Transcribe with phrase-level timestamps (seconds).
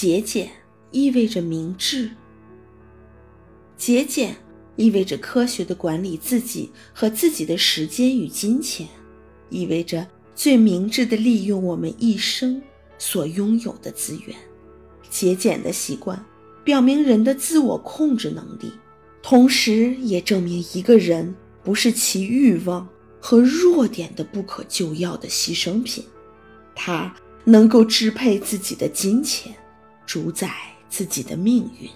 [0.00, 0.48] 节俭
[0.92, 2.10] 意味着明智。
[3.76, 4.34] 节俭
[4.76, 8.88] 意味着科学的管理自己和自己的时间与金钱，
[9.50, 12.62] 意味着最明智的利用我们一生
[12.96, 14.34] 所拥有的资源。
[15.10, 16.24] 节俭的习惯
[16.64, 18.72] 表明人的自我控制能力，
[19.22, 22.88] 同时也证明一个人不是其欲望
[23.20, 26.02] 和弱点的不可救药的牺牲品。
[26.74, 29.54] 他能够支配自己的金钱，
[30.10, 30.50] 主宰
[30.88, 31.88] 自己的命运。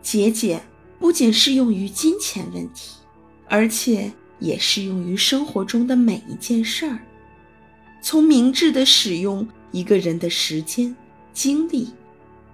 [0.00, 0.62] 节俭。
[0.96, 2.94] 不仅适用于金钱问题，
[3.46, 6.98] 而且也适用于生活中的每一件事儿。
[8.00, 10.96] 从明智的使用一个人的时间、
[11.34, 11.90] 精力，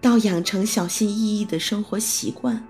[0.00, 2.66] 到养成小心翼翼的生活习惯，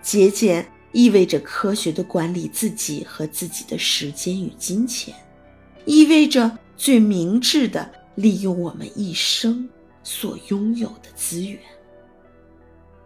[0.00, 5.12] 节俭意味着科学的管理自己和自己的时间与金钱，
[5.84, 9.68] 意味着最明智的利用我们一生
[10.08, 11.60] 所拥有的资源。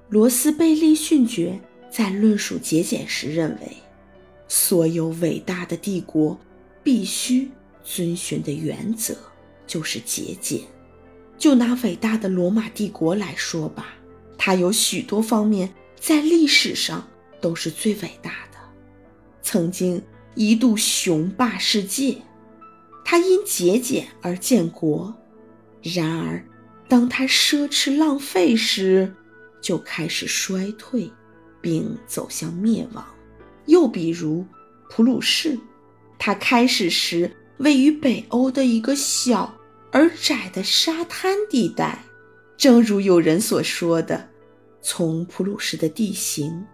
[0.08, 1.60] 罗斯贝利勋爵。
[1.90, 3.76] 在论述节俭时，认为
[4.48, 6.40] 所有伟大的帝国
[6.82, 7.50] 必须
[7.84, 9.14] 遵循的原则
[9.66, 10.62] 就是节俭。
[11.36, 13.88] 就拿伟大的罗马帝国来说吧，
[14.38, 17.06] 它有许多方面在历史上
[17.42, 18.58] 都是最伟大的，
[19.42, 20.02] 曾经
[20.34, 22.16] 一度雄霸世界。
[23.04, 25.14] 它因节俭而建国，
[25.82, 26.42] 然而
[26.92, 29.14] 当他奢侈浪费时，
[29.62, 31.10] 就开始衰退。
[31.62, 33.06] 并走向灭亡。
[33.66, 34.44] 又比如
[34.90, 35.56] 普鲁士，
[36.18, 39.54] 它开始时位于北欧的一个小
[39.92, 42.04] 而窄的沙滩地带。
[42.58, 44.28] 正如有人所说的，
[44.82, 46.66] 从普鲁士的地形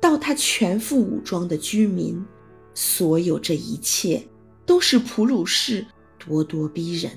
[0.00, 2.24] 到它全副武装的居民，
[2.72, 4.26] 所有这一切
[4.64, 5.84] 都是普鲁士
[6.24, 7.10] 咄咄逼人。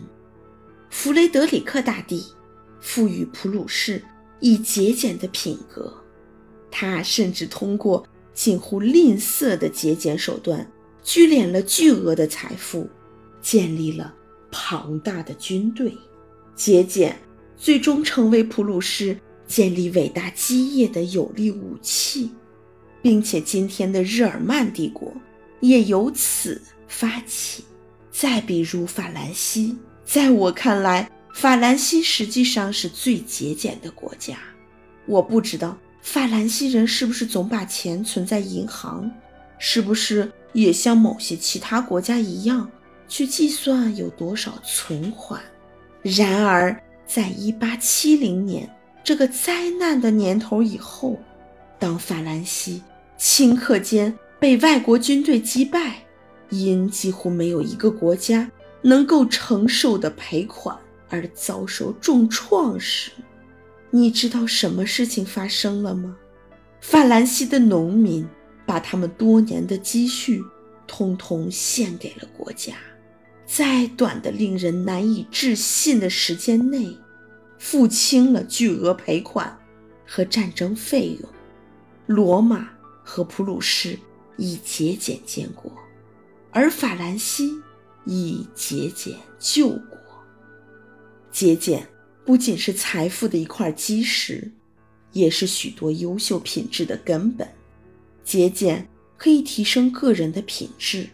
[0.89, 2.25] 弗雷德里克大帝
[2.81, 4.03] 赋予普鲁士
[4.39, 5.94] 以节俭的品格。
[6.72, 10.70] 他甚至通过近乎吝啬的节俭手段，
[11.03, 12.87] 聚敛了巨额的财富，
[13.42, 14.14] 建立了
[14.52, 15.98] 庞大的军队。
[16.55, 17.17] 节俭
[17.58, 19.17] 最终成为普鲁士
[19.48, 22.30] 建立伟大基业的有力武器，
[23.02, 25.11] 并且今天的日耳曼帝国
[25.59, 27.64] 也由此发起。
[28.11, 34.37] 再比如法兰西，在我看来，法兰西实际上是最节俭的国家。
[35.05, 35.77] 我不知道。
[36.01, 39.11] 法兰西人是不是总把钱存在银行？
[39.57, 42.71] 是不是也像某些其他国家一样
[43.07, 45.41] 去计算有多少存款？
[46.01, 48.73] 然而，在一八七零年
[49.03, 51.19] 这个灾难的年头以后，
[51.77, 52.81] 当法兰西
[53.19, 55.97] 顷刻间被外国军队击败，
[56.49, 58.49] 因几乎没有一个国家
[58.81, 60.75] 能够承受的赔款
[61.09, 63.11] 而遭受重创时，
[63.89, 66.15] 你知道什么事情发生了吗？
[66.81, 68.27] 法兰西的农民
[68.65, 70.42] 把他们多年的积蓄
[70.87, 72.75] 通通献给了国家，
[73.45, 76.95] 在短的令人难以置信的时间内，
[77.58, 79.58] 付清了巨额赔款
[80.08, 81.30] 和战争费用。
[82.05, 82.70] 罗马
[83.03, 83.99] 和普鲁士
[84.37, 85.71] 以节俭建国，
[86.52, 87.52] 而法兰西
[88.05, 89.98] 以节俭救国。
[91.31, 91.87] 节俭。
[92.25, 94.51] 不仅是财富的一块基石，
[95.13, 97.47] 也是许多优秀品质的根本。
[98.23, 101.07] 节俭可以提升个人的品质，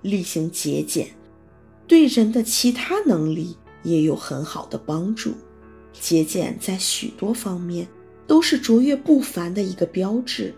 [0.00, 1.08] 例行节俭
[1.86, 5.34] 对人的其他能力也有很好的帮助。
[5.92, 7.86] 节俭在许多方面
[8.26, 10.54] 都是卓越不凡的一个标志。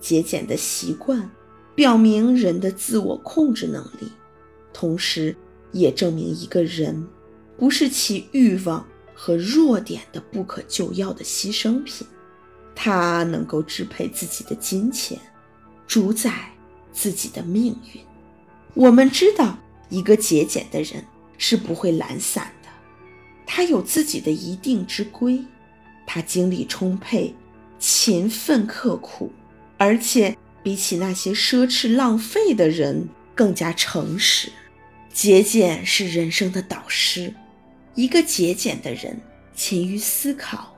[0.00, 1.30] 节俭的习惯
[1.76, 4.10] 表明人的自我控制能力，
[4.72, 5.36] 同时
[5.70, 7.06] 也证明一个人
[7.64, 8.86] 不是其欲望。
[9.16, 12.06] 和弱点的不可救药的牺牲品，
[12.74, 15.18] 他能够支配自己的金钱，
[15.86, 16.50] 主宰
[16.92, 18.02] 自己的命运。
[18.74, 19.56] 我们知道，
[19.88, 21.02] 一个节俭的人
[21.38, 22.68] 是不会懒散的，
[23.46, 25.42] 他有自己的一定之规，
[26.06, 27.34] 他精力充沛，
[27.78, 29.32] 勤奋刻苦，
[29.78, 34.52] 而且比起那些奢侈浪费的人更加诚实。
[35.14, 37.32] 节俭是人生的导师。
[37.94, 39.20] 一个节俭的人，
[39.54, 40.76] 勤于思考，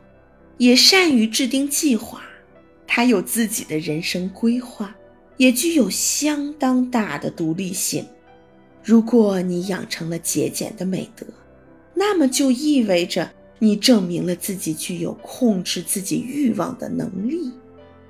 [0.59, 2.23] 也善于制定计划。
[2.87, 4.95] 他有自己的人生规划，
[5.37, 8.07] 也具有相当大的独立性。
[8.85, 11.27] 如果你养成了节俭的美德，
[11.95, 17.51] 那么就意味着你证明了自己具有控制自己欲望的能力，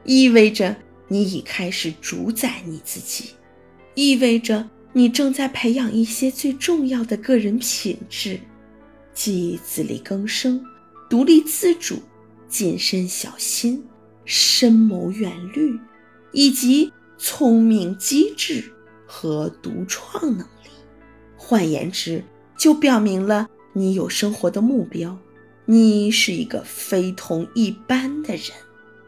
[0.05, 0.77] 意味着
[1.09, 3.31] 你已开始主宰你自己，
[3.95, 8.41] 意味着你正在培养一些最重要的个人品质。
[9.17, 10.63] 即自力更生、
[11.09, 11.97] 独立自主、
[12.47, 13.83] 谨慎小心、
[14.27, 15.81] 深谋远虑，
[16.33, 18.63] 以及聪明机智
[19.07, 20.71] 和独创能力。
[21.37, 22.23] 换言之，
[22.59, 25.19] 就表明了你有生活的目标，
[25.65, 28.51] 你是一个非同一般的人。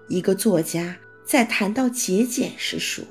[0.09, 0.97] 一个作家
[1.27, 3.05] 在谈到节俭时说：“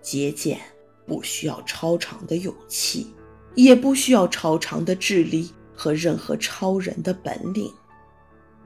[0.00, 0.58] 节俭
[1.06, 3.08] 不需要超长的勇气，
[3.54, 5.50] 也不需要超长的智力
[5.82, 7.68] 和任何超人的本领。”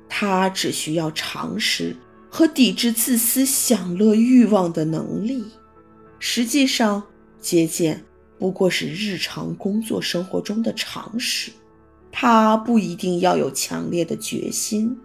[0.08, 1.96] 他只需要常识
[2.30, 5.44] 和抵制自私享乐欲望的能力。
[6.18, 7.02] 实际上，
[7.40, 8.04] 节俭
[8.38, 11.50] 不过是日常工作生活中的常识。
[12.12, 14.96] 他不一定要有强烈的决心，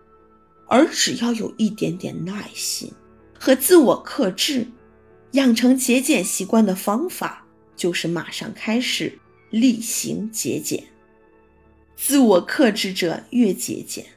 [0.68, 2.92] 而只要有一点点耐心
[3.38, 4.68] 和自我克制。
[5.32, 9.18] 养成节俭习惯的方法就是马上开始
[9.50, 10.84] 例行节俭。
[12.04, 14.08] 自我克制者越节俭。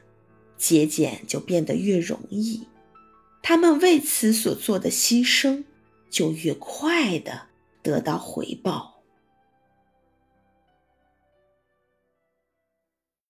[0.57, 2.63] 节俭就变得越容易，
[3.43, 5.63] 他们为此所做的牺牲
[6.09, 7.43] 就越快的
[7.83, 8.94] 得到回报。